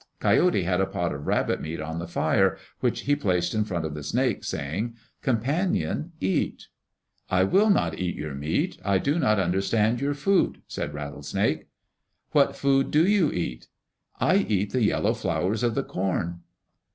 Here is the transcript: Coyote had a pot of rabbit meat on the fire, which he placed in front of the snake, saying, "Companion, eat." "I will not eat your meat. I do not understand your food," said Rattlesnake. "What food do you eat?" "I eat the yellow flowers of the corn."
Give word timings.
Coyote 0.19 0.63
had 0.63 0.81
a 0.81 0.87
pot 0.87 1.13
of 1.13 1.27
rabbit 1.27 1.61
meat 1.61 1.79
on 1.79 1.99
the 1.99 2.07
fire, 2.07 2.57
which 2.79 3.01
he 3.01 3.15
placed 3.15 3.53
in 3.53 3.65
front 3.65 3.85
of 3.85 3.93
the 3.93 4.01
snake, 4.01 4.43
saying, 4.43 4.95
"Companion, 5.21 6.13
eat." 6.19 6.69
"I 7.29 7.43
will 7.43 7.69
not 7.69 7.99
eat 7.99 8.15
your 8.15 8.33
meat. 8.33 8.79
I 8.83 8.97
do 8.97 9.19
not 9.19 9.37
understand 9.39 10.01
your 10.01 10.15
food," 10.15 10.63
said 10.67 10.95
Rattlesnake. 10.95 11.67
"What 12.31 12.55
food 12.55 12.89
do 12.89 13.05
you 13.07 13.29
eat?" 13.31 13.67
"I 14.19 14.37
eat 14.37 14.71
the 14.71 14.81
yellow 14.81 15.13
flowers 15.13 15.61
of 15.61 15.75
the 15.75 15.83
corn." 15.83 16.39